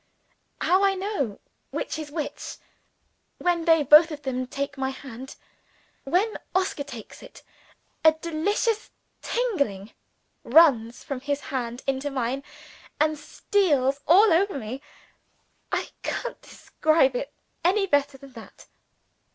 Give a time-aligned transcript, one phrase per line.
[0.61, 1.39] "How I know
[1.69, 2.57] which is which
[3.37, 5.35] when they both of them take my hand.
[6.05, 7.43] When Oscar takes it,
[8.03, 8.89] a delicious
[9.21, 9.89] tingle
[10.43, 12.41] runs from his hand into mine,
[12.99, 14.81] and steals all over me.
[15.71, 17.31] I can't describe it
[17.63, 18.65] any better than that."